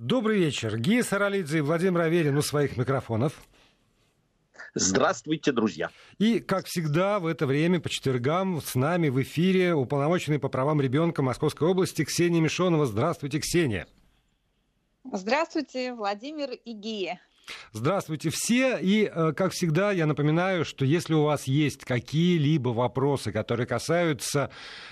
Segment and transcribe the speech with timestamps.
[0.00, 0.78] Добрый вечер.
[0.78, 3.34] Гия Саралидзе и Владимир Аверин у своих микрофонов.
[4.72, 5.90] Здравствуйте, друзья.
[6.16, 10.80] И, как всегда, в это время по четвергам с нами в эфире уполномоченный по правам
[10.80, 12.86] ребенка Московской области Ксения Мишонова.
[12.86, 13.86] Здравствуйте, Ксения.
[15.12, 17.20] Здравствуйте, Владимир и Гия.
[17.72, 18.78] Здравствуйте все.
[18.80, 24.50] И, э, как всегда, я напоминаю, что если у вас есть какие-либо вопросы, которые касаются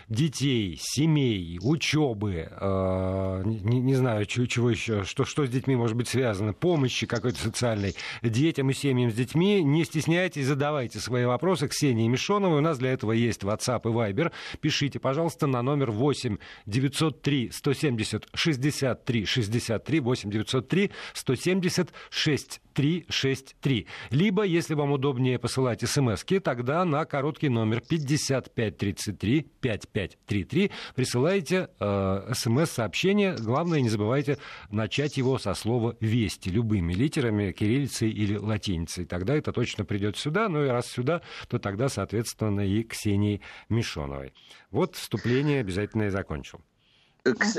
[0.09, 5.97] детей, семей, учебы, э, не, не знаю, чего, чего еще, что, что с детьми может
[5.97, 11.69] быть связано, помощи какой-то социальной детям и семьям с детьми, не стесняйтесь, задавайте свои вопросы
[11.69, 12.59] Ксении Мишоновой.
[12.59, 14.33] У нас для этого есть WhatsApp и Viber.
[14.61, 23.87] Пишите, пожалуйста, на номер 8 903 170 63 63 8 903 170 6 6363.
[24.11, 33.35] Либо, если вам удобнее посылать смс тогда на короткий номер 5533 5533 присылайте э, смс-сообщение.
[33.37, 34.39] Главное, не забывайте
[34.71, 39.05] начать его со слова «Вести» любыми литерами, кириллицей или латиницей.
[39.05, 40.49] Тогда это точно придет сюда.
[40.49, 44.33] Ну и раз сюда, то тогда, соответственно, и Ксении Мишоновой.
[44.71, 46.61] Вот вступление обязательно и закончил.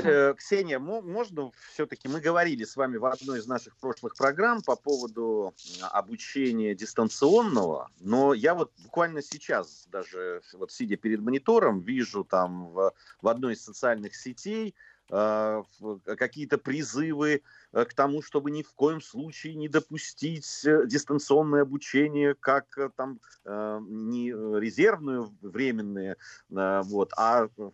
[0.04, 4.76] Э, Ксения, можно все-таки, мы говорили с вами в одной из наших прошлых программ по
[4.76, 12.68] поводу обучения дистанционного, но я вот буквально сейчас, даже вот сидя перед монитором, вижу там
[12.68, 14.74] в, в одной из социальных сетей
[15.10, 15.62] э,
[16.04, 22.34] какие-то призывы э, к тому, чтобы ни в коем случае не допустить э, дистанционное обучение,
[22.34, 26.16] как там э, не резервную временные,
[26.50, 27.70] э, вот, а Э,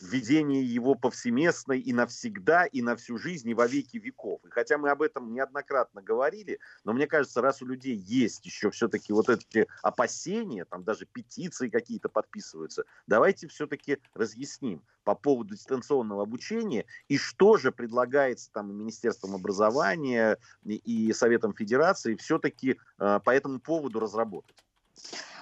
[0.00, 4.40] введение его повсеместной и навсегда, и на всю жизнь, и во веки веков.
[4.44, 8.70] И хотя мы об этом неоднократно говорили, но мне кажется, раз у людей есть еще
[8.70, 16.22] все-таки вот эти опасения, там даже петиции какие-то подписываются, давайте все-таки разъясним по поводу дистанционного
[16.22, 23.58] обучения и что же предлагается там Министерством образования и Советом Федерации все-таки э, по этому
[23.58, 24.56] поводу разработать.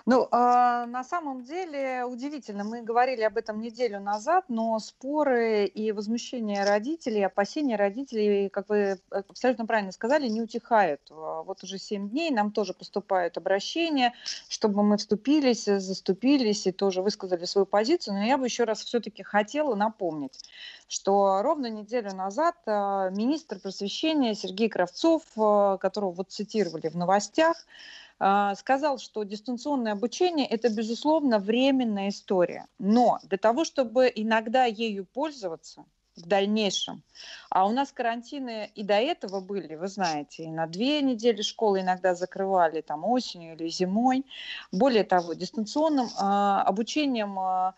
[0.08, 2.62] Ну, э, на самом деле удивительно.
[2.62, 9.00] Мы говорили об этом неделю назад, но споры и возмущения родителей, опасения родителей, как вы
[9.10, 11.00] абсолютно правильно сказали, не утихают.
[11.10, 14.14] А, вот уже 7 дней нам тоже поступают обращения,
[14.48, 18.14] чтобы мы вступились, заступились и тоже высказали свою позицию.
[18.14, 20.38] Но я бы еще раз все-таки хотела напомнить,
[20.86, 28.05] что ровно неделю назад э, министр просвещения Сергей Кравцов, которого вот цитировали в новостях, а,
[28.18, 32.66] сказал, что дистанционное обучение– это, безусловно, временная история.
[32.78, 35.84] Но для того, чтобы иногда ею пользоваться
[36.16, 37.02] в дальнейшем,
[37.50, 41.80] а у нас карантины и до этого были, вы знаете, и на две недели школы
[41.80, 44.24] иногда закрывали, там осенью или зимой.
[44.72, 47.74] Более того, дистанционным э, обучением э, а,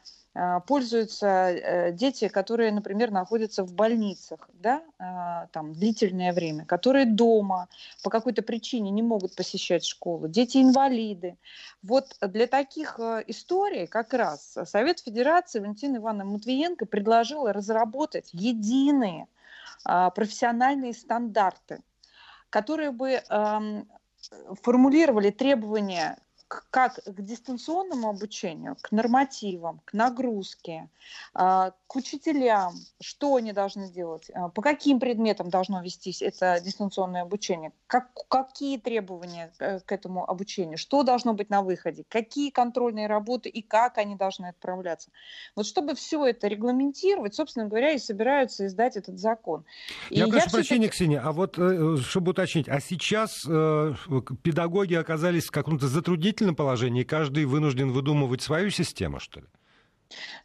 [0.66, 7.68] пользуются э, дети, которые, например, находятся в больницах, да, а, там длительное время, которые дома
[8.04, 11.36] по какой-то причине не могут посещать школу, дети-инвалиды.
[11.82, 19.26] Вот для таких э, историй как раз Совет Федерации Валентина Ивановна Матвиенко предложила разработать единые
[19.84, 21.80] а, профессиональные стандарты,
[22.50, 23.22] которые бы
[24.62, 30.88] формулировали требования как к дистанционному обучению, к нормативам, к нагрузке,
[31.34, 37.22] а, к учителям, что они должны делать, а, по каким предметам должно вестись это дистанционное
[37.22, 43.06] обучение, как, какие требования э, к этому обучению, что должно быть на выходе, какие контрольные
[43.06, 45.10] работы и как они должны отправляться.
[45.54, 49.64] Вот чтобы все это регламентировать, собственно говоря, и собираются издать этот закон.
[50.10, 53.94] Я и прошу я прощения, Ксения, а вот э, чтобы уточнить, а сейчас э,
[54.42, 59.46] педагоги оказались в каком-то затруднительном затруднительном положении, каждый вынужден выдумывать свою систему, что ли?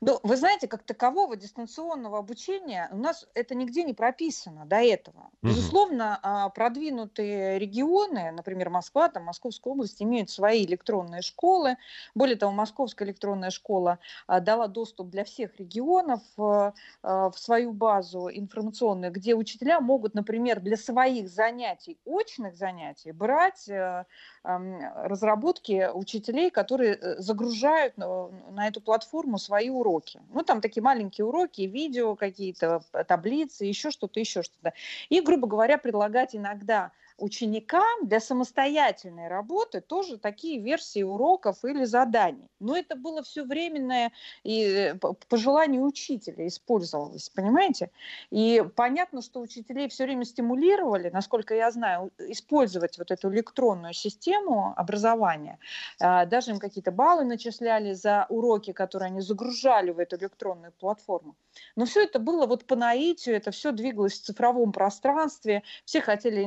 [0.02, 5.30] Ну, вы знаете, как такового дистанционного обучения у нас это нигде не прописано до этого.
[5.42, 11.78] Безусловно, а, продвинутые регионы, например, Москва, там Московская область, имеют свои электронные школы.
[12.16, 18.30] Более того, Московская электронная школа а, дала доступ для всех регионов а, в свою базу
[18.30, 24.06] информационную, где учителя могут, например, для своих занятий, очных занятий, брать э,
[24.44, 30.20] разработки учителей, которые э, загружают на эту платформу свои свои уроки.
[30.34, 34.74] Ну, там такие маленькие уроки, видео какие-то, таблицы, еще что-то, еще что-то.
[35.10, 42.48] И, грубо говоря, предлагать иногда ученикам для самостоятельной работы тоже такие версии уроков или заданий.
[42.60, 44.12] Но это было все временное
[44.44, 47.92] и э, по желанию учителя использовалось, понимаете?
[48.30, 54.74] И понятно, что учителей все время стимулировали, насколько я знаю, использовать вот эту электронную систему
[54.76, 55.60] образования.
[56.00, 61.36] А, даже им какие-то баллы начисляли за уроки, которые они загружали в эту электронную платформу.
[61.76, 66.44] Но все это было вот по наитию, это все двигалось в цифровом пространстве, все хотели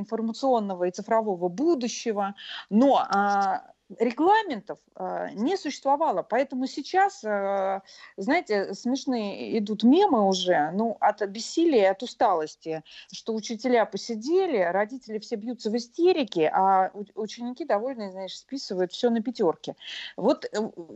[0.56, 2.34] информационного и цифрового будущего,
[2.70, 3.62] но а,
[4.00, 6.22] регламентов э, не существовало.
[6.22, 7.80] Поэтому сейчас, э,
[8.16, 12.82] знаете, смешные идут мемы уже, ну, от бессилия, от усталости,
[13.12, 19.22] что учителя посидели, родители все бьются в истерике, а ученики довольно, знаешь, списывают все на
[19.22, 19.74] пятерки.
[20.16, 20.48] Вот э,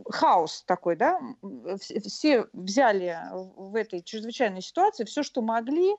[0.09, 1.21] хаос такой, да,
[2.05, 3.17] все взяли
[3.55, 5.95] в этой чрезвычайной ситуации все, что могли,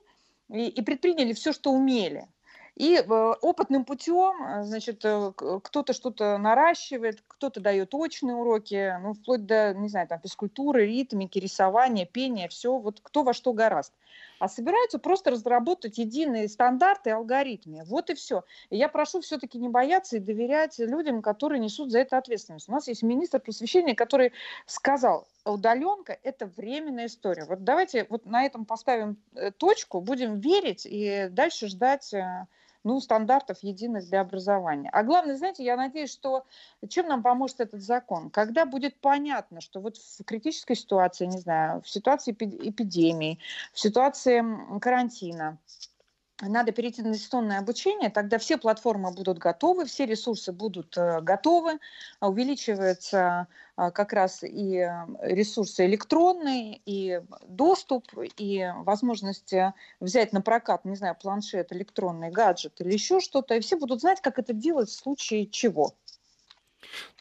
[0.49, 2.27] и предприняли все, что умели.
[2.75, 9.13] И э, опытным путем, э, значит, э, кто-то что-то наращивает, кто-то дает очные уроки, ну,
[9.13, 13.93] вплоть до, не знаю, там, физкультуры, ритмики, рисования, пения, все, вот кто во что гораст.
[14.39, 17.83] А собираются просто разработать единые стандарты и алгоритмы.
[17.85, 18.43] Вот и все.
[18.71, 22.67] И я прошу все-таки не бояться и доверять людям, которые несут за это ответственность.
[22.69, 24.33] У нас есть министр просвещения, который
[24.65, 27.45] сказал, удаленка– это временная история.
[27.45, 29.17] Вот давайте вот на этом поставим
[29.57, 32.13] точку, будем верить и дальше ждать
[32.83, 34.89] ну, стандартов единых для образования.
[34.91, 36.45] А главное, знаете, я надеюсь, что
[36.87, 38.29] чем нам поможет этот закон?
[38.29, 43.39] Когда будет понятно, что вот в критической ситуации, не знаю, в ситуации эпидемии,
[43.71, 44.43] в ситуации
[44.79, 45.57] карантина,
[46.47, 51.79] надо перейти на дистанционное обучение, тогда все платформы будут готовы, все ресурсы будут э, готовы,
[52.21, 53.47] увеличивается
[53.77, 54.91] э, как раз и э,
[55.21, 58.07] ресурсы электронные, и доступ,
[58.37, 59.53] и возможность
[59.99, 64.21] взять на прокат, не знаю, планшет, электронный гаджет или еще что-то, и все будут знать,
[64.21, 65.93] как это делать в случае чего.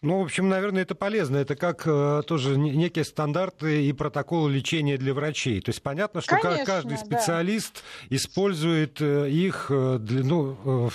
[0.02, 1.36] Ну, в общем, наверное, это полезно.
[1.36, 5.60] Это как э, тоже некие стандарты и протоколы лечения для врачей.
[5.60, 8.16] То есть понятно, что Конечно, каждый специалист да.
[8.16, 10.90] использует э, их э, для, ну, э,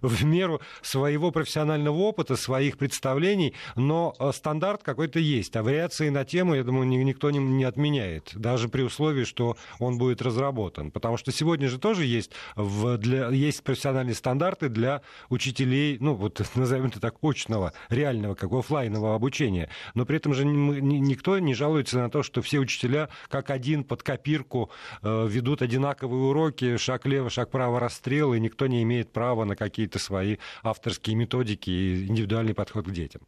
[0.00, 5.56] в меру своего профессионального опыта, своих представлений, но стандарт какой-то есть.
[5.56, 9.98] А вариации на тему, я думаю, никто не, не отменяет, даже при условии, что он
[9.98, 10.90] будет разработан.
[10.90, 16.42] Потому что сегодня же тоже есть, в, для, есть профессиональные стандарты для учителей, ну вот
[16.54, 19.68] назовем это так, очного, реального, как офлайнового обучения.
[19.94, 24.02] Но при этом же никто не жалуется на то, что все учителя как один под
[24.02, 24.70] копирку
[25.02, 29.54] э, ведут одинаковые уроки, шаг лево, шаг право, расстрел, и никто не имеет права на
[29.54, 33.22] какие какие-то свои авторские методики и индивидуальный подход к детям.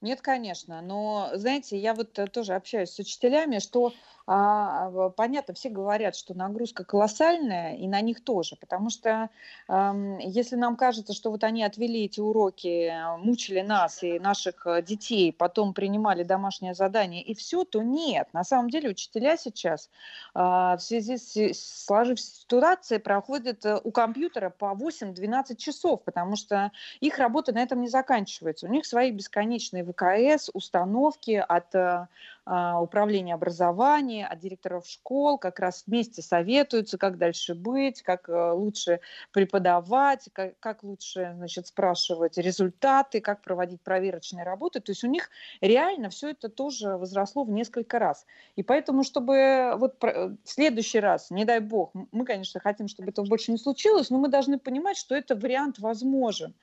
[0.00, 3.92] Нет, конечно, но, знаете, я вот э, тоже общаюсь с учителями, что
[4.26, 9.30] а, понятно, все говорят, что нагрузка колоссальная, и на них тоже, потому что
[9.68, 14.82] э, если нам кажется, что вот они отвели эти уроки, мучили нас и наших э,
[14.82, 18.28] детей, потом принимали домашнее задание и все, то нет.
[18.32, 19.90] На самом деле учителя сейчас
[20.34, 26.70] э, в связи с сложившейся ситуацией проходят у компьютера по 8-12 часов, потому что
[27.00, 28.66] их работа на этом не заканчивается.
[28.66, 32.08] У них свои бесконечные ВКС, установки от а,
[32.44, 39.00] управления образования, от директоров школ, как раз вместе советуются, как дальше быть, как э, лучше
[39.30, 44.80] преподавать, как, как лучше значит, спрашивать результаты, как проводить проверочные работы.
[44.80, 45.30] То есть у них
[45.60, 48.26] реально все это тоже возросло в несколько раз.
[48.56, 53.24] И поэтому, чтобы вот в следующий раз, не дай бог, мы, конечно, хотим, чтобы этого
[53.26, 56.54] больше не случилось, но мы должны понимать, что это вариант возможен.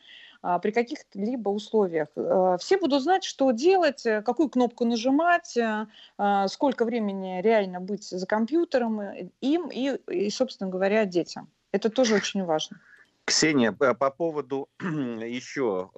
[0.42, 2.08] А, при каких-либо условиях.
[2.16, 5.86] Э, все будут знать, что делать, э, какую кнопку нажимать, э,
[6.18, 9.02] а, сколько времени реально быть за компьютером
[9.42, 11.50] им и, и собственно говоря, детям.
[11.74, 12.80] Это тоже очень важно.
[13.26, 15.92] Ксения, по поводу еще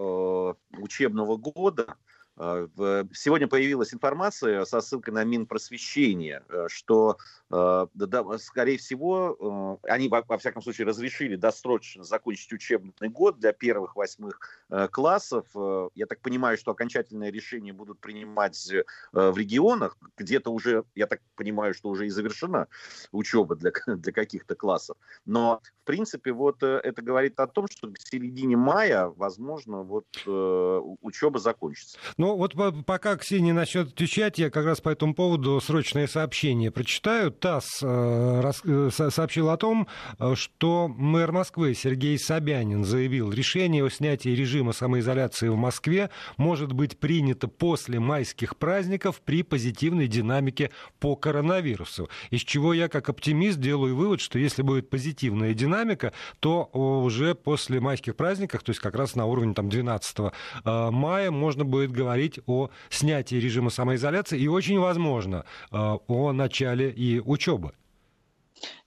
[0.77, 1.95] учебного года,
[3.13, 7.17] сегодня появилась информация со ссылкой на Минпросвещение, э, что,
[7.51, 7.87] э,
[8.39, 14.39] скорее всего, э, они, во всяком случае, разрешили досрочно закончить учебный год для первых восьмых
[14.91, 15.45] классов.
[15.95, 18.57] Я так понимаю, что окончательное решение будут принимать
[19.11, 19.97] в регионах.
[20.17, 22.67] Где-то уже, я так понимаю, что уже и завершена
[23.11, 24.97] учеба для, для каких-то классов.
[25.25, 31.39] Но, в принципе, вот это говорит о том, что к середине мая, возможно, вот учеба
[31.39, 31.97] закончится.
[32.17, 37.31] Ну, Вот пока Ксения начнет отвечать, я как раз по этому поводу срочное сообщение прочитаю.
[37.31, 39.87] ТАСС э, э, сообщил о том,
[40.19, 46.73] э, что мэр Москвы Сергей Собянин заявил, решение о снятии режима самоизоляции в Москве может
[46.73, 52.09] быть принято после майских праздников при позитивной динамике по коронавирусу.
[52.29, 57.79] Из чего я как оптимист делаю вывод, что если будет позитивная динамика, то уже после
[57.79, 60.17] майских праздников, то есть как раз на уровне там, 12
[60.63, 67.73] мая, можно будет говорить о снятии режима самоизоляции и очень возможно о начале и учебы.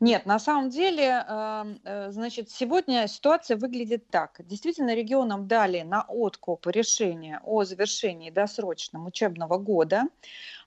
[0.00, 4.40] Нет, на самом деле, эм, э, значит, сегодня ситуация выглядит так.
[4.46, 10.04] Действительно, регионам дали на откуп решение о завершении досрочном учебного года.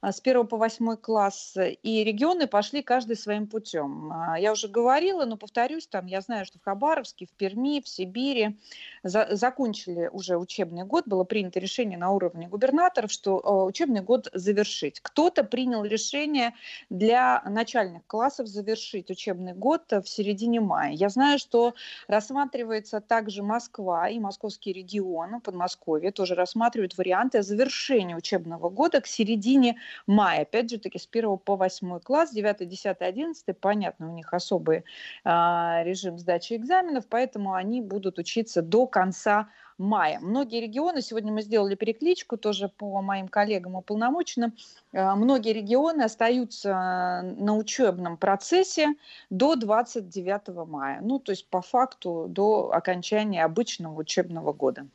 [0.01, 4.11] А, с 1 по 8 класс, и регионы пошли каждый своим путем.
[4.11, 7.87] А, я уже говорила, но повторюсь, там я знаю, что в Хабаровске, в Перми, в
[7.87, 8.57] Сибири
[9.03, 14.29] за, закончили уже учебный год, было принято решение на уровне губернаторов, что а, учебный год
[14.33, 14.99] завершить.
[14.99, 16.53] Кто-то принял решение
[16.89, 20.91] для начальных классов завершить учебный год в середине мая.
[20.91, 21.73] Я знаю, что
[22.07, 29.77] рассматривается также Москва и московский регион, Подмосковье тоже рассматривают варианты завершения учебного года к середине
[30.05, 30.41] мая.
[30.41, 34.83] Опять же таки с 1 по 8 класс, 9, 10, 11, понятно, у них особый
[35.23, 40.19] а, режим сдачи экзаменов, поэтому они будут учиться до конца мая.
[40.19, 44.53] Многие регионы, сегодня мы сделали перекличку тоже по моим коллегам уполномоченным,
[44.93, 48.95] а, многие регионы остаются на учебном процессе
[49.29, 50.99] до 29 мая.
[51.01, 54.87] Ну, то есть по факту до окончания обычного учебного года.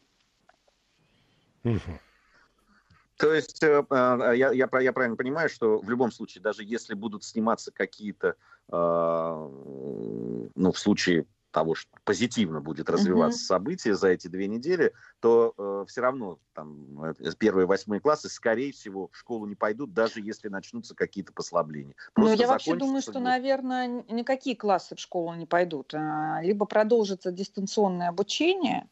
[1.64, 1.78] Угу.
[3.22, 6.94] То есть э, а, я, я, я правильно понимаю, что в любом случае, даже если
[6.94, 8.34] будут сниматься какие-то,
[8.68, 9.48] а,
[10.56, 13.46] ну, в случае того, что позитивно будет развиваться mm-hmm.
[13.46, 18.72] событие за эти две недели, то э, все равно там э, первые восьмые классы, скорее
[18.72, 21.94] всего, в школу не пойдут, даже если начнутся какие-то послабления.
[22.16, 25.94] Ну, я вообще думаю, что, наверное, никакие классы в школу не пойдут.
[25.94, 28.88] А, либо продолжится дистанционное обучение,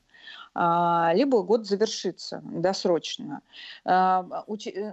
[0.55, 3.43] либо год завершится досрочно.
[3.85, 4.45] А,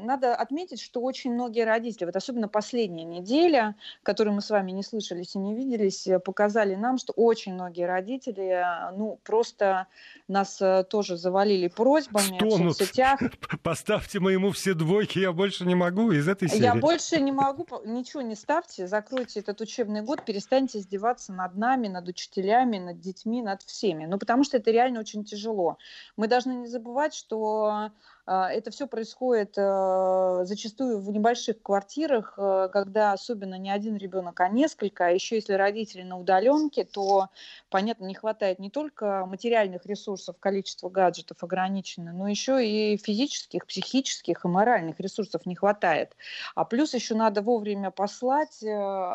[0.01, 4.83] надо отметить, что очень многие родители, вот особенно последняя неделя, которую мы с вами не
[4.83, 8.63] слышались и не виделись, показали нам, что очень многие родители,
[8.95, 9.87] ну, просто
[10.27, 12.75] нас э, тоже завалили просьбами Стонут.
[12.75, 13.19] в соцсетях.
[13.63, 16.63] Поставьте моему все двойки, я больше не могу из этой серии.
[16.63, 21.87] Я больше не могу, ничего не ставьте, закройте этот учебный год, перестаньте издеваться над нами,
[21.87, 24.05] над учителями, над детьми, над всеми.
[24.05, 25.46] Ну, потому что это реально очень тяжело.
[26.15, 27.91] Мы должны не забывать, что
[28.27, 34.49] это все происходит э, зачастую в небольших квартирах, э, когда особенно не один ребенок, а
[34.49, 35.05] несколько.
[35.05, 37.29] А еще если родители на удаленке, то,
[37.69, 44.43] понятно, не хватает не только материальных ресурсов, количество гаджетов ограничено, но еще и физических, психических
[44.43, 46.17] и моральных ресурсов не хватает.
[46.53, 48.69] А плюс еще надо вовремя послать, э,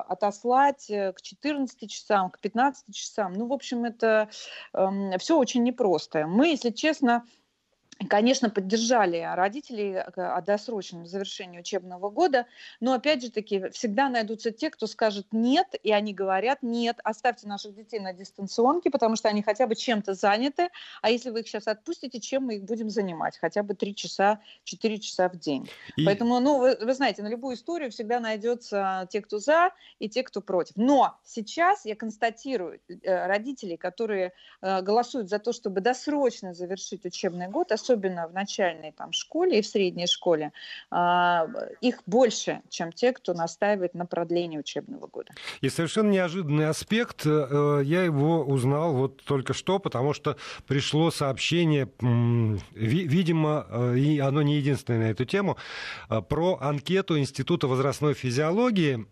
[0.08, 3.34] отослать к 14 часам, к 15 часам.
[3.34, 4.30] Ну, в общем, это
[4.72, 6.26] эм, все очень непросто.
[6.26, 7.26] Мы, если честно,
[8.06, 12.46] конечно, поддержали родителей о досрочном завершении учебного года,
[12.80, 17.46] но, опять же таки, всегда найдутся те, кто скажет «нет», и они говорят «нет, оставьте
[17.46, 21.48] наших детей на дистанционке, потому что они хотя бы чем-то заняты, а если вы их
[21.48, 23.38] сейчас отпустите, чем мы их будем занимать?
[23.38, 25.68] Хотя бы 3 часа, 4 часа в день».
[25.96, 26.04] И...
[26.04, 30.22] Поэтому, ну, вы, вы знаете, на любую историю всегда найдется те, кто за, и те,
[30.22, 30.76] кто против.
[30.76, 37.48] Но сейчас я констатирую э, родителей, которые э, голосуют за то, чтобы досрочно завершить учебный
[37.48, 40.52] год, особенно особенно в начальной там, школе и в средней школе,
[40.90, 41.46] а,
[41.80, 45.32] их больше, чем те, кто настаивает на продлении учебного года.
[45.60, 51.88] И совершенно неожиданный аспект, э, я его узнал вот только что, потому что пришло сообщение,
[52.00, 55.56] видимо, э, и оно не единственное на эту тему,
[56.08, 59.06] э, про анкету Института возрастной физиологии.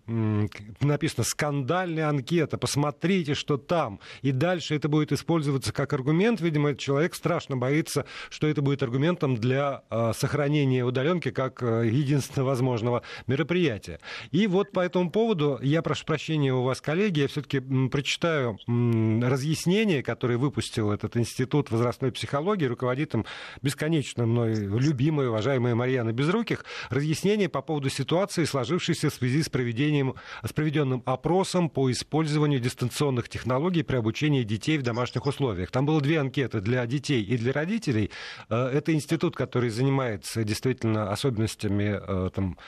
[0.81, 4.01] Написано «скандальная анкета, посмотрите, что там».
[4.23, 6.41] И дальше это будет использоваться как аргумент.
[6.41, 11.89] Видимо, человек страшно боится, что это будет будет аргументом для э, сохранения удаленки как э,
[11.89, 13.99] единственного возможного мероприятия.
[14.31, 17.59] И вот по этому поводу, я прошу прощения у вас, коллеги, я все-таки
[17.89, 23.25] прочитаю разъяснение, которое выпустил этот институт возрастной психологии, руководит им
[23.61, 30.15] бесконечно мной любимая, уважаемая Марьяна Безруких, разъяснение по поводу ситуации, сложившейся в связи с, проведением,
[30.45, 35.73] с проведенным опросом по использованию дистанционных технологий при обучении детей в домашних условиях.
[35.73, 38.13] Там было две анкеты для детей и для родителей.
[38.51, 42.59] Э, это институт, который занимается действительно особенностями э, там,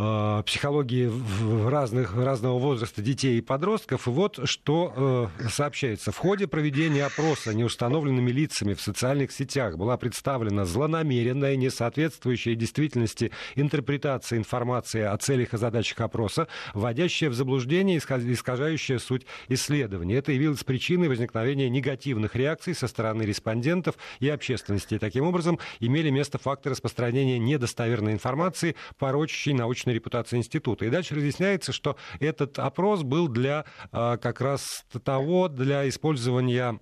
[0.00, 4.06] э, психологии в разных, разного возраста детей и подростков.
[4.06, 6.12] И вот что э, сообщается.
[6.12, 14.38] В ходе проведения опроса неустановленными лицами в социальных сетях была представлена злонамеренная, несоответствующая действительности интерпретация
[14.38, 20.16] информации о целях и задачах опроса, вводящая в заблуждение, искажающая суть исследования.
[20.16, 24.94] Это явилось причиной возникновения негативных реакций со стороны респондентов и общественности.
[24.94, 29.52] И таким образом имели место факты распространения недостоверной информации, порочащей
[29.90, 30.84] научной репутации института.
[30.84, 36.80] И дальше разъясняется, что этот опрос был для а, как раз того, для использования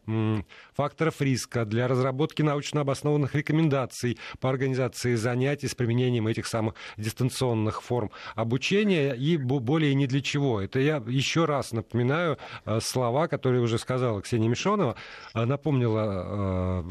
[0.75, 7.83] факторов риска, для разработки научно обоснованных рекомендаций по организации занятий с применением этих самых дистанционных
[7.83, 10.61] форм обучения и более ни для чего.
[10.61, 14.95] Это я еще раз напоминаю а, слова, которые уже сказала Ксения Мишонова,
[15.35, 16.85] а, напомнила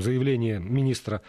[0.00, 1.22] заявление министра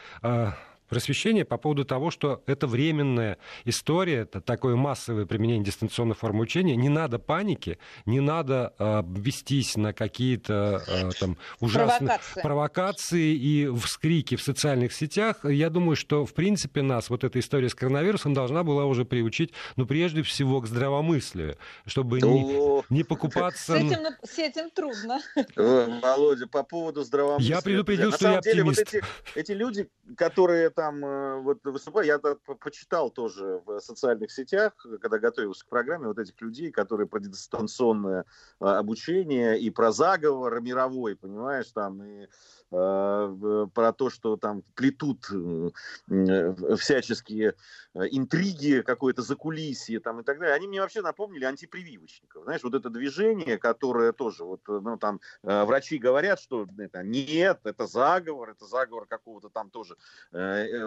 [0.88, 6.76] просвещения по поводу того, что это временная история, это такое массовое применение дистанционной формы учения.
[6.76, 12.42] Не надо паники, не надо э, вестись на какие-то э, там ужасные провокации.
[12.42, 15.46] провокации и вскрики в социальных сетях.
[15.46, 19.54] Я думаю, что в принципе нас вот эта история с коронавирусом должна была уже приучить,
[19.76, 23.74] ну прежде всего к здравомыслию, чтобы не, не покупаться.
[23.74, 25.20] С этим, с этим трудно.
[25.56, 27.56] Володя, по поводу здравомыслия.
[27.56, 28.54] Я предупредил, что я оптимист.
[28.54, 29.04] Деле, вот эти,
[29.40, 35.66] эти люди, которые там э, вот выступаю, я почитал тоже в социальных сетях, когда готовился
[35.66, 38.26] к программе, вот этих людей, которые про дистанционное
[38.60, 42.28] а, обучение и про заговор мировой, понимаешь, там, и
[42.76, 47.54] Э, про то, что там плетут э, всяческие
[47.94, 52.46] э, интриги, какое-то закулисье там и так далее, они мне вообще напомнили антипрививочников.
[52.46, 57.86] Знаешь, вот это движение, которое тоже, вот, ну, там, врачи говорят, что это нет, это
[57.86, 59.96] заговор, это заговор какого-то там тоже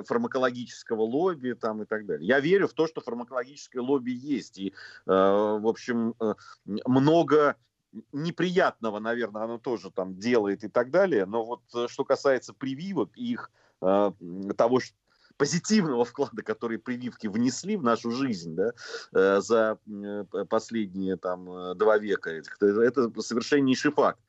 [0.07, 2.27] фармакологического лобби там и так далее.
[2.27, 4.75] Я верю в то, что фармакологическое лобби есть, и,
[5.07, 6.15] в общем,
[6.65, 7.57] много
[8.13, 11.27] неприятного, наверное, оно тоже там делает и так далее.
[11.27, 14.13] Но вот э, что касается прививок и их э,
[14.57, 14.97] того, что
[15.37, 18.73] позитивного вклада, который прививки внесли в нашу жизнь да,
[19.13, 24.21] э, за э, последние там, два века, это совершеннейший факт.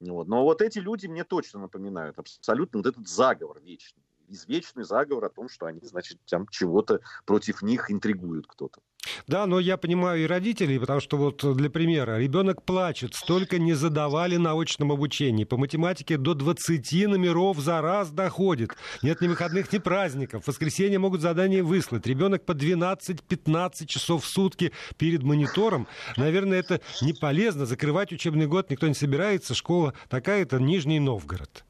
[0.00, 0.28] Вот.
[0.28, 4.03] Но вот эти люди мне точно напоминают абсолютно вот этот заговор вечный.
[4.28, 8.80] Извечный заговор о том, что они, значит, там чего-то против них интригуют кто-то.
[9.26, 13.74] Да, но я понимаю и родителей, потому что вот для примера, ребенок плачет, столько не
[13.74, 15.44] задавали на очном обучении.
[15.44, 18.70] По математике до 20 номеров за раз доходит.
[19.02, 20.44] Нет ни выходных, ни праздников.
[20.44, 22.06] В воскресенье могут задание выслать.
[22.06, 25.86] Ребенок по 12-15 часов в сутки перед монитором.
[26.16, 27.66] Наверное, это не полезно.
[27.66, 29.54] Закрывать учебный год никто не собирается.
[29.54, 31.64] Школа такая, это Нижний Новгород.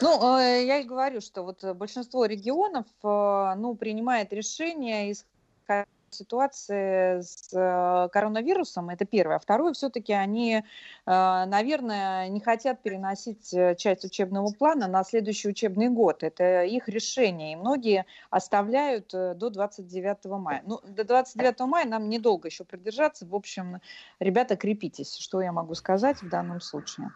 [0.00, 7.20] Ну, э, я и говорю, что вот большинство регионов, э, ну, принимает решение исходя ситуации
[7.20, 9.36] с э, коронавирусом, это первое.
[9.36, 10.62] А второе, все-таки они, э,
[11.06, 16.22] наверное, не хотят переносить э, часть учебного плана на следующий учебный год.
[16.22, 17.52] Это их решение.
[17.52, 20.62] И многие оставляют до 29 мая.
[20.66, 23.26] Ну, до 29 мая нам недолго еще продержаться.
[23.26, 23.80] В общем,
[24.18, 25.16] ребята, крепитесь.
[25.16, 27.10] Что я могу сказать в данном случае?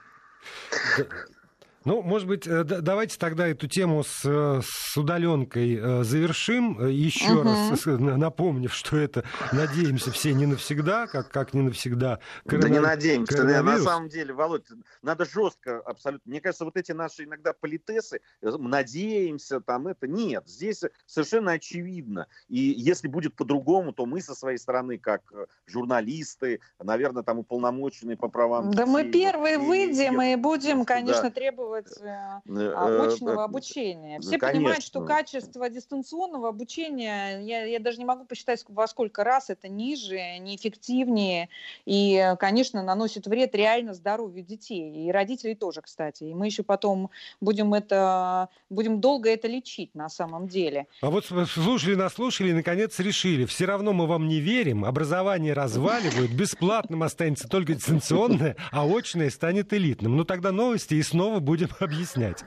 [1.85, 6.87] Ну, может быть, э, давайте тогда эту тему с, э, с удаленкой э, завершим.
[6.89, 7.43] Еще угу.
[7.43, 12.21] раз напомнив, что это, надеемся, все не навсегда, как, как не навсегда.
[12.47, 12.69] Коронав...
[12.69, 13.37] Да не надеемся.
[13.37, 13.85] Коронавирус.
[13.85, 14.67] На самом деле, Володь,
[15.03, 16.31] надо жестко абсолютно.
[16.31, 20.45] Мне кажется, вот эти наши иногда политесы, надеемся, там это, нет.
[20.47, 22.29] Здесь совершенно очевидно.
[22.49, 25.21] И если будет по-другому, то мы со своей стороны, как
[25.67, 30.87] журналисты, наверное, там уполномоченные по правам Да детей, мы первые вот, выйдем и, и будем,
[30.87, 31.31] конечно, да.
[31.31, 34.21] требовать требовать э, э, очного э, обучения.
[34.21, 34.49] Все Конечно.
[34.49, 39.69] понимают, что качество дистанционного обучения, я, я даже не могу посчитать, во сколько раз это
[39.69, 41.49] ниже, неэффективнее
[41.85, 46.25] и, конечно, наносит вред реально здоровью детей и родителей тоже, кстати.
[46.25, 47.11] И мы еще потом
[47.41, 50.87] будем это, будем долго это лечить на самом деле.
[51.01, 53.45] А вот слушали, наслушали и, наконец, решили.
[53.45, 59.73] Все равно мы вам не верим, образование разваливают, бесплатным останется только дистанционное, а очное станет
[59.73, 60.17] элитным.
[60.17, 62.45] Ну тогда новости и снова будем будем объяснять.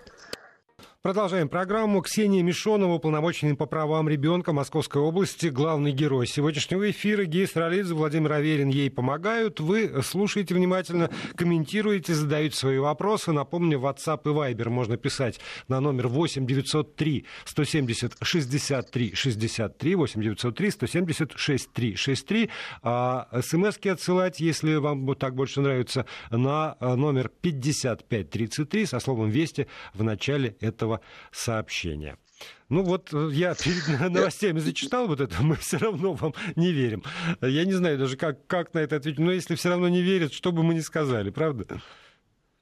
[1.04, 2.02] Продолжаем программу.
[2.02, 7.26] Ксения Мишонова, уполномоченный по правам ребенка Московской области, главный герой сегодняшнего эфира.
[7.26, 9.60] Гей Саралидзе, Владимир Аверин ей помогают.
[9.60, 13.32] Вы слушаете внимательно, комментируете, задаете свои вопросы.
[13.32, 20.72] Напомню, WhatsApp и Viber можно писать на номер 8 903 170 63 63 8 903
[20.72, 22.50] 170 63 63.
[22.82, 30.04] А смски отсылать, если вам так больше нравится, на номер 5533 со словом «Вести» в
[30.04, 32.18] начале этого этого сообщения.
[32.70, 37.04] Ну вот э, я перед новостями зачитал вот это, мы все равно вам не верим.
[37.42, 40.34] Я не знаю даже, как, как на это ответить, но если все равно не верят,
[40.34, 41.82] что бы мы ни сказали, правда?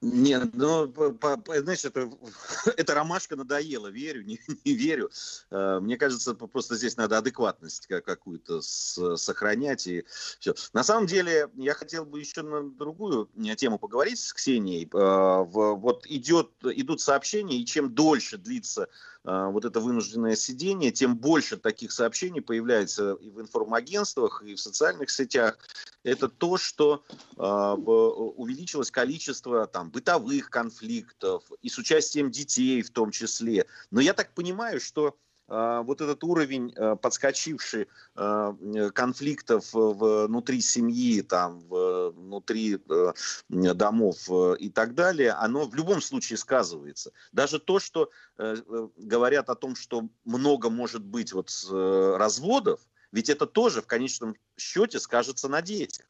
[0.02, 2.10] Нет, ну, знаешь, это,
[2.76, 5.10] это ромашка надоела, верю, не, не верю.
[5.50, 9.86] Э, мне кажется, просто здесь надо адекватность какую-то сохранять.
[9.86, 10.04] И
[10.38, 10.54] все.
[10.74, 14.88] На самом деле, я хотел бы еще на другую тему поговорить с Ксенией.
[14.92, 18.88] Э, вот идет, идут сообщения, и чем дольше длится
[19.26, 25.10] вот это вынужденное сидение, тем больше таких сообщений появляется и в информагентствах, и в социальных
[25.10, 25.58] сетях.
[26.04, 33.10] Это то, что э, увеличилось количество там, бытовых конфликтов и с участием детей в том
[33.10, 33.66] числе.
[33.90, 38.56] Но я так понимаю, что а, вот этот уровень а, подскочивший а,
[38.94, 43.12] конфликтов внутри семьи, там, внутри э,
[43.48, 47.12] домов э, и так далее, оно в любом случае сказывается.
[47.32, 48.56] Даже то, что э,
[48.96, 52.80] говорят о том, что много может быть вот разводов,
[53.12, 56.06] ведь это тоже в конечном счете скажется на детях.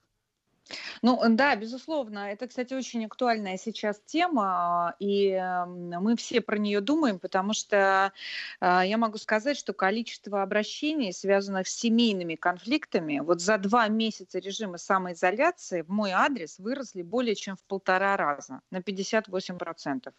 [1.02, 2.31] Ну да, безусловно.
[2.31, 8.12] Это, кстати, очень актуальная сейчас тема, и мы все про нее думаем, потому что
[8.61, 14.38] а, я могу сказать, что количество обращений, связанных с семейными конфликтами, вот за два месяца
[14.38, 20.12] режима самоизоляции в мой адрес выросли более чем в полтора раза, на 58%.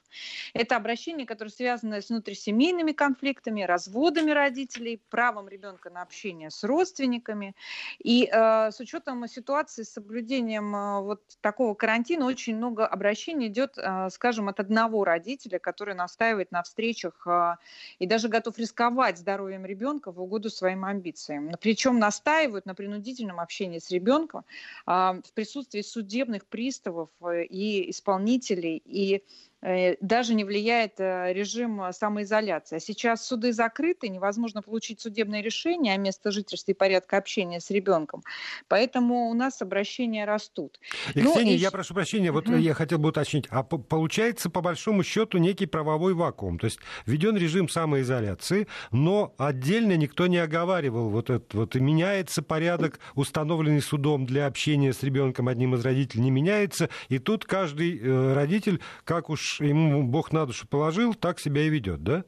[0.53, 7.55] Это обращения, которые связаны с внутрисемейными конфликтами, разводами родителей, правом ребенка на общение с родственниками.
[7.99, 13.47] И э, с учетом ситуации с соблюдением введением а, вот такого карантина очень много обращений
[13.47, 17.57] идет, а, скажем, от одного родителя, который настаивает на встречах а,
[17.99, 21.51] и даже готов рисковать здоровьем ребенка в угоду своим амбициям.
[21.59, 24.43] Причем настаивают на принудительном общении с ребенком
[24.85, 29.23] в присутствии судебных приставов э, и исполнителей, и
[29.61, 32.75] даже не влияет э, режим э, самоизоляции.
[32.75, 37.71] А сейчас суды закрыты, невозможно получить судебное решение о место жительства и порядка общения с
[37.71, 38.23] ребенком.
[38.67, 40.79] Поэтому у нас обращения растут.
[41.15, 41.57] И, ну, Ксения, и...
[41.57, 45.65] я прошу прощения, вот uh я хотел бы уточнить, а получается по большому счету некий
[45.67, 51.75] правовой вакуум, то есть введен режим самоизоляции, но отдельно никто не оговаривал вот это вот,
[51.75, 57.19] и меняется порядок, установленный судом для общения с ребенком одним из родителей, не меняется, и
[57.19, 62.23] тут каждый родитель, как уж ему Бог на душу положил, так себя и ведет, да?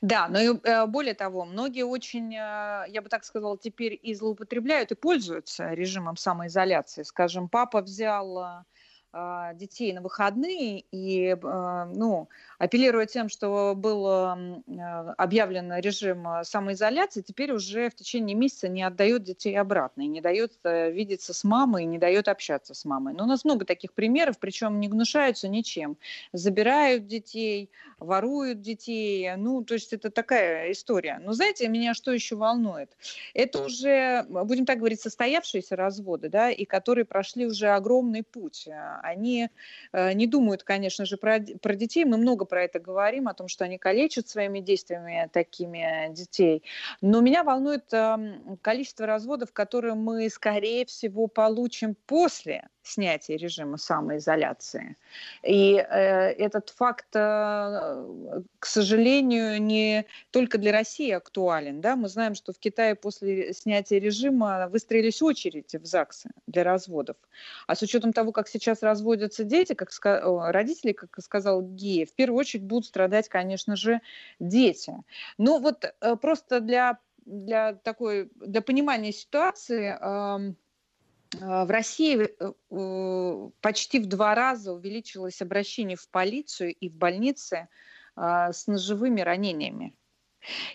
[0.00, 4.14] Да, но и э, более того, многие очень, э, я бы так сказала, теперь и
[4.14, 7.02] злоупотребляют и пользуются режимом самоизоляции.
[7.02, 8.64] Скажем, папа взял
[9.12, 12.28] э, детей на выходные и, ну,
[12.62, 18.84] апеллируя тем, что был э, объявлен режим э, самоизоляции, теперь уже в течение месяца не
[18.84, 22.84] отдает детей обратно, и не дает э, видеться с мамой, и не дает общаться с
[22.84, 23.14] мамой.
[23.14, 25.96] Но у нас много таких примеров, причем не гнушаются ничем.
[26.32, 31.20] Забирают детей, воруют детей, ну, то есть это такая история.
[31.20, 32.96] Но знаете, меня что еще волнует?
[33.34, 38.68] Это уже, будем так говорить, состоявшиеся разводы, да, и которые прошли уже огромный путь.
[39.02, 39.48] Они
[39.92, 42.04] не думают, конечно же, про, про детей.
[42.04, 46.62] Мы много про это говорим, о том, что они калечат своими действиями такими детей.
[47.00, 54.96] Но меня волнует эм, количество разводов, которые мы, скорее всего, получим после снятия режима самоизоляции.
[55.42, 58.04] И э, этот факт, э,
[58.58, 61.80] к сожалению, не только для России актуален.
[61.80, 61.96] Да?
[61.96, 67.16] Мы знаем, что в Китае после снятия режима выстроились очереди в ЗАГСы для разводов.
[67.66, 72.40] А с учетом того, как сейчас разводятся дети, как родители, как сказал Гея, в первую
[72.40, 74.00] очередь будут страдать, конечно же,
[74.40, 74.92] дети.
[75.38, 80.54] Ну вот э, просто для для такой для понимания ситуации э,
[81.40, 87.68] в России э, э, почти в два раза увеличилось обращение в полицию и в больницы
[88.14, 89.94] а, с ножевыми ранениями.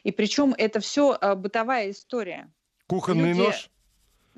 [0.03, 2.51] И причем это все а, бытовая история.
[2.87, 3.39] Кухонный Люди...
[3.41, 3.69] нож?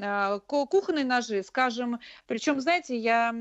[0.01, 1.99] А, кухонные ножи, скажем.
[2.27, 3.33] Причем, знаете, я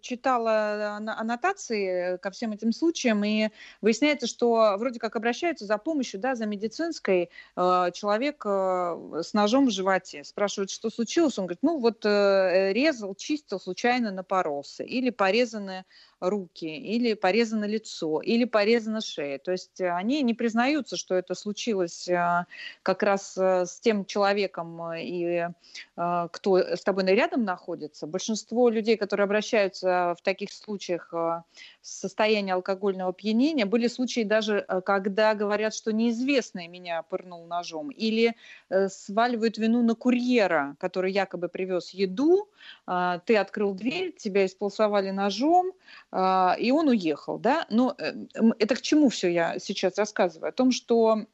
[0.00, 6.34] читала аннотации ко всем этим случаям, и выясняется, что вроде как обращаются за помощью, да,
[6.34, 10.22] за медицинской, а, человек а, с ножом в животе.
[10.24, 14.84] Спрашивают, что случилось, он говорит, ну вот э, резал, чистил, случайно напоролся.
[14.84, 15.84] Или порезаны
[16.20, 19.38] руки, или порезано лицо, или порезана шея.
[19.38, 22.08] То есть э, они не признаются, что это случилось
[22.82, 25.48] как раз э, с тем человеком и э,
[25.96, 28.06] кто с тобой рядом находится.
[28.06, 31.42] Большинство людей, которые обращаются в таких случаях э,
[31.80, 38.36] с состояния алкогольного опьянения, были случаи даже, когда говорят, что неизвестный меня пырнул ножом, или
[38.88, 42.48] сваливают вину на курьера, который якобы привез еду,
[42.86, 45.72] ты открыл дверь, тебя исполосовали ножом,
[46.12, 47.38] и он уехал.
[47.38, 47.66] Да?
[47.70, 47.96] Но
[48.58, 50.50] это к чему все я сейчас рассказываю?
[50.50, 51.24] О том, что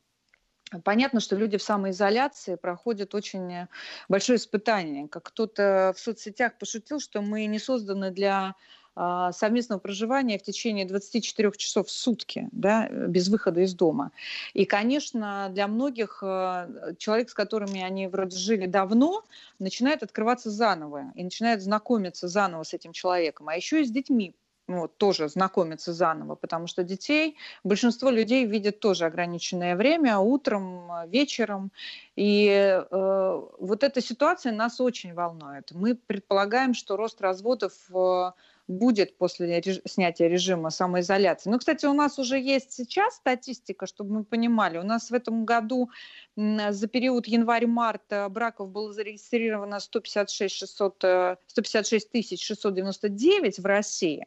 [0.84, 3.66] Понятно, что люди в самоизоляции проходят очень
[4.08, 5.08] большое испытание.
[5.08, 8.54] Как кто-то в соцсетях пошутил, что мы не созданы для
[8.94, 14.12] а, совместного проживания в течение 24 часов в сутки, да, без выхода из дома.
[14.52, 19.24] И, конечно, для многих э, человек, с которыми они вроде жили давно,
[19.58, 23.48] начинает открываться заново и начинает знакомиться заново с этим человеком.
[23.48, 24.34] А еще и с детьми
[24.68, 31.72] вот, тоже знакомиться заново, потому что детей большинство людей видят тоже ограниченное время, утром, вечером.
[32.16, 35.72] И э, вот эта ситуация нас очень волнует.
[35.72, 38.32] Мы предполагаем, что рост разводов э,
[38.72, 39.80] будет после реж...
[39.84, 41.50] снятия режима самоизоляции.
[41.50, 44.78] Ну, кстати, у нас уже есть сейчас статистика, чтобы мы понимали.
[44.78, 45.90] У нас в этом году
[46.36, 51.04] за период январь-март браков было зарегистрировано 156, 600,
[51.46, 54.26] 156 тысяч 699 в России,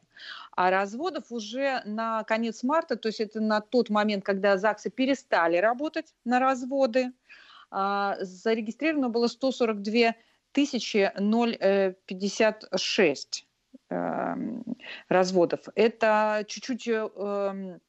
[0.52, 5.58] а разводов уже на конец марта, то есть это на тот момент, когда ЗАГСы перестали
[5.58, 7.12] работать на разводы,
[7.70, 10.14] а, зарегистрировано было 142
[10.52, 13.45] тысячи 056 Эм,
[15.08, 15.60] разводов.
[15.74, 17.80] Это чуть-чуть эм,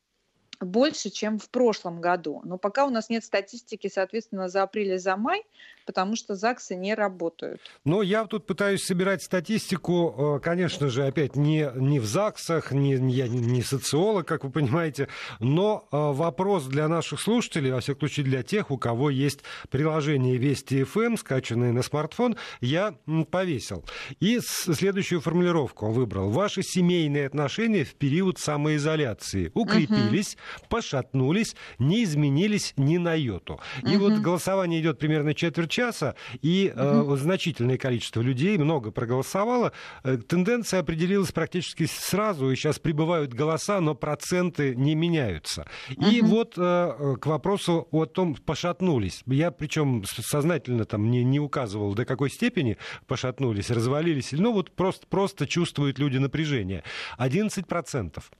[0.60, 2.41] больше, чем в прошлом году.
[2.43, 5.43] Но пока у нас нет статистики, соответственно, за апрель и за май,
[5.86, 7.62] потому что ЗАГСы не работают.
[7.86, 12.96] Но я тут пытаюсь собирать статистику, э, конечно же, опять не, не в ЗАГСах, не,
[13.12, 15.08] я не социолог, как вы понимаете,
[15.39, 19.39] но э, вопрос для наших слушателей, во всяком случае для тех, у кого есть
[19.70, 22.96] приложение Вести ФМ, эм, скачанное на смартфон, я
[23.32, 23.86] повесил.
[24.20, 26.30] И следующую формулировку он выбрал.
[26.30, 30.38] Ваши семейные отношения в период самоизоляции укрепились.
[30.69, 33.60] Пошатнулись, не изменились ни на йоту.
[33.83, 34.10] И угу.
[34.10, 37.13] вот голосование идет примерно четверть часа, и угу.
[37.13, 39.71] э, значительное количество людей, много проголосовало.
[40.03, 45.67] Э, тенденция определилась практически сразу, и сейчас прибывают голоса, но проценты не меняются.
[45.89, 46.29] И угу.
[46.29, 49.23] вот э, к вопросу о том, пошатнулись.
[49.25, 54.31] Я причем сознательно там не, не указывал, до какой степени пошатнулись, развалились.
[54.31, 56.83] Ну вот просто, просто чувствуют люди напряжение.
[57.17, 58.31] 11 процентов.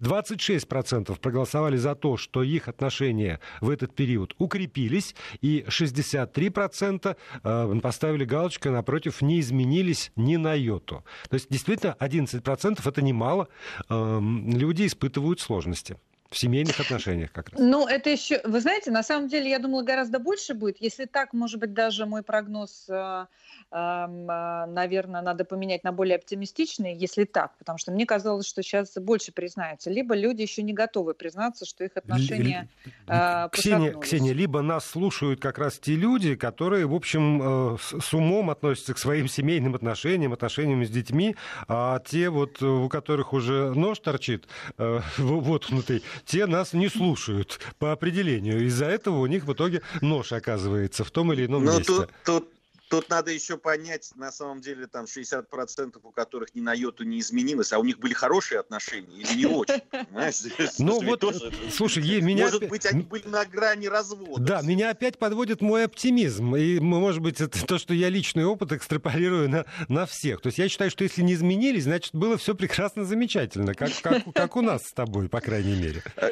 [0.00, 8.24] 26% проголосовали за то, что их отношения в этот период укрепились, и 63% э, поставили
[8.24, 11.04] галочку напротив, не изменились ни на йоту.
[11.28, 13.48] То есть, действительно, 11% это немало.
[13.88, 15.96] Эм, люди испытывают сложности.
[16.30, 17.60] В семейных отношениях как раз.
[17.60, 20.80] Ну, это еще, вы знаете, на самом деле, я думала, гораздо больше будет.
[20.80, 23.26] Если так, может быть, даже мой прогноз э,
[23.72, 28.94] а, наверное, надо поменять на более оптимистичные, если так, потому что мне казалось, что сейчас
[28.96, 32.68] больше признаются, либо люди еще не готовы признаться, что их отношения
[33.06, 38.12] Л- Ксения, Ксения, либо нас слушают как раз те люди, которые, в общем, э, с
[38.12, 41.36] умом относятся к своим семейным отношениям, отношениям с детьми,
[41.68, 47.60] а те вот, у которых уже нож торчит э, вот внутри, те нас не слушают
[47.78, 48.64] по определению.
[48.66, 51.92] Из-за этого у них в итоге нож оказывается в том или ином Но месте.
[51.92, 52.48] Тут, тут
[52.90, 57.20] Тут надо еще понять, на самом деле, там 60% у которых ни на йоту не
[57.20, 59.80] изменилось, а у них были хорошие отношения или не очень,
[60.80, 61.24] Ну вот,
[61.72, 62.46] слушай, меня...
[62.46, 64.42] Может быть, они были на грани развода.
[64.42, 66.56] Да, меня опять подводит мой оптимизм.
[66.56, 70.40] И, может быть, это то, что я личный опыт экстраполирую на, на всех.
[70.40, 74.24] То есть я считаю, что если не изменились, значит, было все прекрасно замечательно, как, как,
[74.34, 76.02] как у нас с тобой, по крайней мере.
[76.16, 76.30] Э,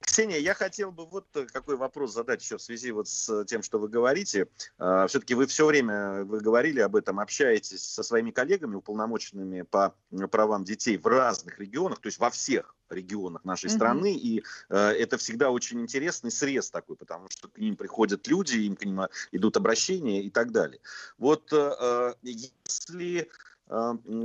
[0.00, 3.78] Ксения, я хотел бы вот какой вопрос задать еще в связи вот с тем, что
[3.78, 4.48] вы говорите.
[4.78, 9.62] А, Все-таки вы все время время вы говорили об этом, общаетесь со своими коллегами, уполномоченными
[9.62, 9.94] по
[10.30, 13.76] правам детей в разных регионах, то есть во всех регионах нашей mm-hmm.
[13.76, 18.58] страны, и э, это всегда очень интересный срез такой, потому что к ним приходят люди,
[18.58, 20.80] им к ним идут обращения и так далее.
[21.18, 23.28] Вот э, э если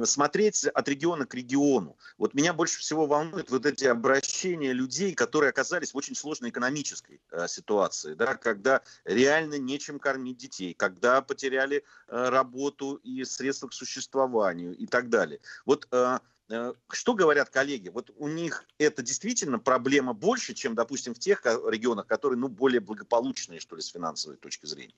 [0.03, 1.97] смотреть от региона к региону.
[2.17, 7.21] Вот меня больше всего волнует вот эти обращения людей, которые оказались в очень сложной экономической
[7.31, 13.73] э, ситуации, да, когда реально нечем кормить детей, когда потеряли э, работу и средства к
[13.73, 15.39] существованию и так далее.
[15.65, 16.19] Вот э,
[16.89, 17.89] что говорят коллеги?
[17.89, 22.79] Вот у них это действительно проблема больше, чем, допустим, в тех регионах, которые ну, более
[22.79, 24.93] благополучные, что ли, с финансовой точки зрения.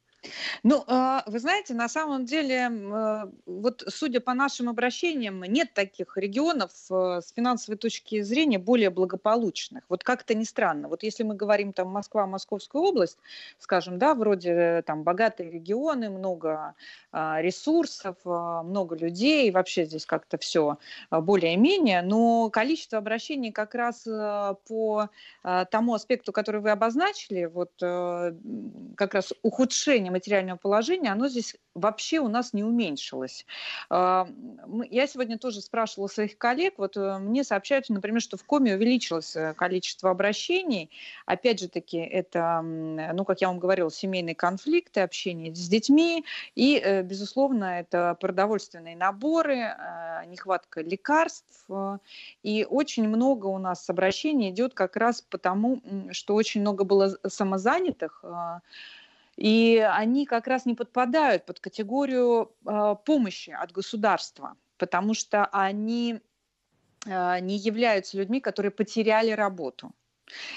[0.63, 6.17] Ну, а, вы знаете, на самом деле, э, вот судя по нашим обращениям, нет таких
[6.17, 9.83] регионов э, с финансовой точки зрения более благополучных.
[9.89, 10.87] Вот как-то не странно.
[10.87, 13.17] Вот если мы говорим там Москва, Московская область,
[13.59, 16.75] скажем, да, вроде там богатые регионы, много
[17.11, 20.77] а, ресурсов, а, много людей, вообще здесь как-то все
[21.43, 25.09] более-менее, но количество обращений как раз э, по
[25.71, 32.27] тому аспекту, который вы обозначили, вот как раз ухудшение материального положения, оно здесь вообще у
[32.27, 33.45] нас не уменьшилось.
[33.89, 34.27] А,
[34.89, 39.35] я сегодня тоже спрашивала своих коллег, вот э, мне сообщают, например, что в Коме увеличилось
[39.35, 40.91] э, количество обращений.
[41.25, 46.23] Опять же таки, это, ну, как я вам говорила, семейные конфликты, общение с детьми
[46.55, 49.75] и, э, безусловно, это продовольственные наборы,
[50.27, 51.32] нехватка лекарств.
[52.43, 58.23] И очень много у нас обращений идет как раз потому, что очень много было самозанятых,
[59.35, 66.19] и они как раз не подпадают под категорию э, помощи от государства, потому что они
[67.05, 69.91] э, не являются людьми, которые потеряли работу.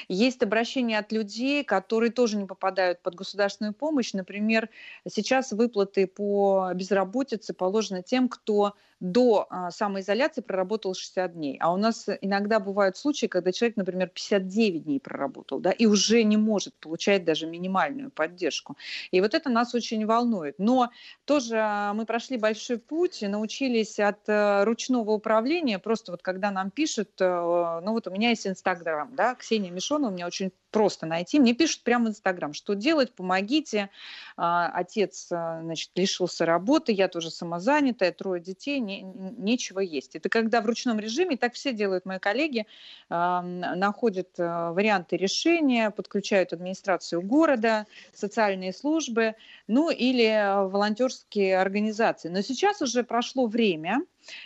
[0.08, 4.12] Есть обращения от людей, которые тоже не попадают под государственную помощь.
[4.12, 4.68] Например,
[5.08, 11.58] сейчас выплаты по безработице положены тем, кто до а, самоизоляции проработал 60 дней.
[11.60, 16.22] А у нас иногда бывают случаи, когда человек, например, 59 дней проработал, да, и уже
[16.22, 18.76] не может получать даже минимальную поддержку.
[19.10, 20.54] И вот это нас очень волнует.
[20.58, 20.90] Но
[21.24, 26.70] тоже а, мы прошли большой путь, научились от э, ручного управления, просто вот когда нам
[26.70, 31.06] пишут, э, ну вот у меня есть Инстаграм, да, Ксения Мишонова, у меня очень просто
[31.06, 31.40] найти.
[31.40, 33.88] Мне пишут прямо в Инстаграм, что делать, помогите.
[34.36, 40.16] А, отец, а, значит, лишился работы, я тоже самозанятая, трое детей, не, нечего есть.
[40.16, 42.66] Это когда в ручном режиме, так все делают мои коллеги,
[43.08, 49.34] находят варианты решения, подключают администрацию города, социальные службы,
[49.68, 52.28] ну или волонтерские организации.
[52.28, 54.02] Но сейчас уже прошло время,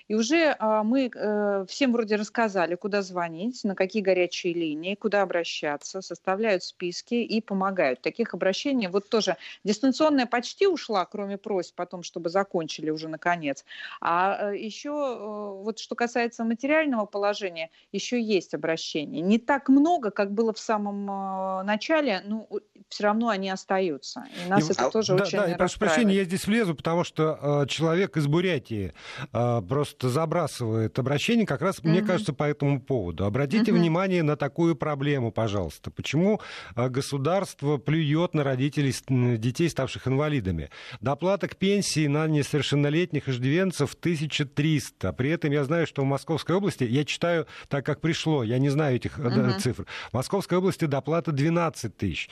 [0.09, 5.23] и уже а, мы э, всем вроде рассказали, куда звонить, на какие горячие линии, куда
[5.23, 8.01] обращаться, составляют списки и помогают.
[8.01, 13.65] Таких обращений вот тоже дистанционная почти ушла, кроме просьб о том, чтобы закончили уже наконец.
[14.01, 19.21] А э, еще э, вот что касается материального положения, еще есть обращения.
[19.21, 22.47] Не так много, как было в самом начале, но
[22.91, 24.25] все равно они остаются.
[24.45, 27.05] И нас и, это а, тоже да, очень да, прошу прощения, я здесь влезу, потому
[27.05, 28.93] что э, человек из Бурятии
[29.33, 31.89] э, просто забрасывает обращение как раз, угу.
[31.89, 33.25] мне кажется, по этому поводу.
[33.25, 33.81] Обратите угу.
[33.81, 35.93] внимание на такую проблему, пожалуйста.
[35.93, 36.41] Почему
[36.75, 38.93] э, государство плюет на родителей
[39.39, 40.71] детей, ставших инвалидами?
[41.01, 45.13] Доплата к пенсии на несовершеннолетних иждивенцев 1300.
[45.13, 48.69] При этом я знаю, что в Московской области, я читаю так, как пришло, я не
[48.69, 49.61] знаю этих угу.
[49.61, 52.29] цифр, в Московской области доплата 12 тысяч.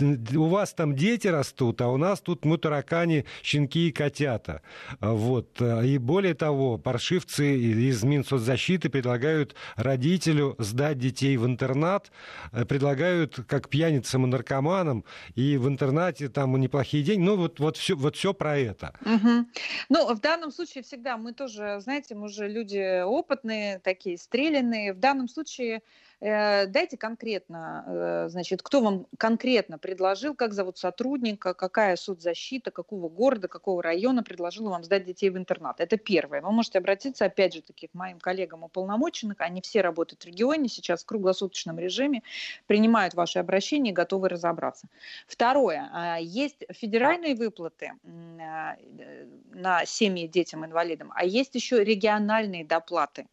[0.00, 4.62] У вас там дети растут, а у нас тут мы таракани, щенки и котята.
[5.00, 5.60] Вот.
[5.60, 12.10] И более того, паршивцы из Минсоцзащиты предлагают родителю сдать детей в интернат,
[12.52, 17.22] э, предлагают как пьяницам и наркоманам, и в интернате там неплохие деньги.
[17.22, 18.94] Ну, вот, вот, все, вот все про это.
[19.04, 19.46] Угу.
[19.88, 24.92] Ну, в данном случае всегда мы тоже, знаете, мы уже люди опытные, такие стрелянные.
[24.92, 25.82] В данном случае
[26.20, 33.48] дайте конкретно, э, значит, кто вам конкретно предложил, как зовут сотрудника, какая соцзащита, какого города,
[33.48, 35.80] какого района предложила вам сдать детей в интернат.
[35.80, 36.42] Это первое.
[36.42, 39.40] Вы можете обратиться, опять же, таки, к моим коллегам уполномоченных.
[39.40, 42.22] Они все работают в регионе, сейчас в круглосуточном режиме,
[42.66, 44.88] принимают ваши обращения и готовы разобраться.
[45.26, 45.88] Второе.
[45.90, 53.26] А, есть федеральные выплаты э, на семьи детям инвалидам, а есть еще региональные доплаты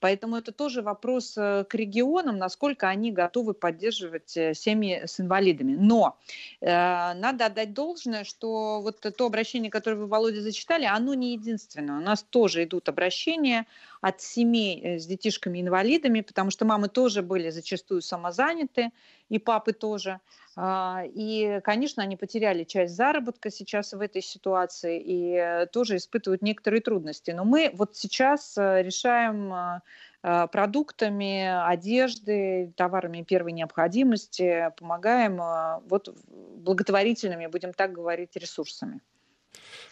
[0.00, 5.74] Поэтому это тоже вопрос э, к регионам, насколько они готовы поддерживать э, семьи с инвалидами.
[5.74, 6.16] Но
[6.60, 11.98] э, надо отдать должное, что вот то обращение, которое вы, Володя, зачитали, оно не единственное.
[11.98, 13.66] У нас тоже идут обращения
[14.00, 18.90] от семей э, с детишками-инвалидами, потому что мамы тоже были зачастую самозаняты,
[19.28, 20.20] и папы тоже.
[20.56, 26.42] А, и, конечно, они потеряли часть заработка сейчас в этой ситуации и э, тоже испытывают
[26.42, 27.30] некоторые трудности.
[27.32, 29.80] Но мы вот сейчас э, решаем
[30.20, 35.40] продуктами, одежды, товарами первой необходимости, помогаем
[35.88, 36.12] вот
[36.56, 39.00] благотворительными, будем так говорить, ресурсами.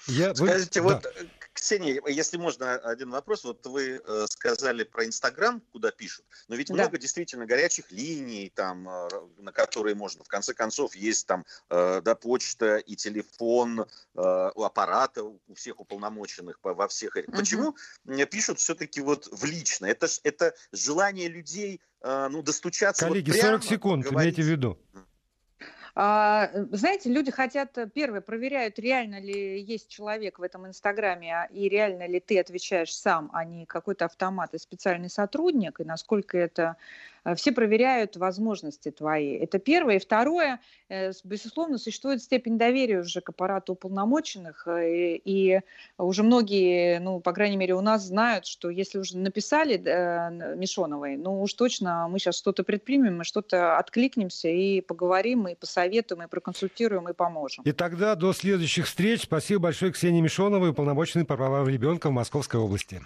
[0.08, 0.34] Я...
[0.34, 0.94] Скажите, Вы...
[0.94, 1.06] вот
[1.56, 3.42] Ксения, если можно один вопрос.
[3.44, 6.74] Вот вы э, сказали про Инстаграм, куда пишут, но ведь да.
[6.74, 10.22] много действительно горячих линий, там, э, на которые можно.
[10.22, 16.58] В конце концов, есть там э, да, почта и телефон у аппарата, у всех уполномоченных
[16.62, 17.16] во всех.
[17.16, 17.32] Угу.
[17.36, 17.76] Почему
[18.30, 19.86] пишут все-таки вот в лично?
[19.86, 24.34] Это, это желание людей ну, достучаться Коллеги, вот прямо, 40 секунд, говорить...
[24.34, 24.78] имейте в виду.
[25.98, 31.44] А, знаете, люди хотят, э, первое, проверяют, реально ли есть человек в этом Инстаграме, а,
[31.46, 36.36] и реально ли ты отвечаешь сам, а не какой-то автомат и специальный сотрудник, и насколько
[36.36, 39.34] это Э, все проверяют возможности твои.
[39.34, 39.96] Это первое.
[39.96, 45.60] И второе, э, безусловно, существует степень доверия уже к аппарату уполномоченных, э, и
[45.98, 49.76] уже многие, ну, по крайней мере, у нас знают, что если уже написали
[50.56, 56.22] Мишоновой, ну уж точно мы сейчас что-то предпримем, мы что-то откликнемся и поговорим, и посоветуем,
[56.22, 57.64] и проконсультируем, и поможем.
[57.64, 59.22] И тогда до следующих встреч.
[59.22, 63.00] Спасибо большое Ксении Мишоновой, уполномоченной по правам ребенка в Московской области.